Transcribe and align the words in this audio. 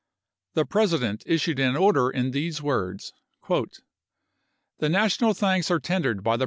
The 0.55 0.65
President 0.65 1.21
issued 1.27 1.59
an 1.59 1.75
order 1.77 2.09
in 2.09 2.31
these 2.31 2.59
words:" 2.59 3.13
The 4.79 4.89
national 4.89 5.35
thanks 5.35 5.69
are 5.69 5.79
tendered 5.79 6.23
by 6.23 6.37
the 6.37 6.39
Vol. 6.39 6.39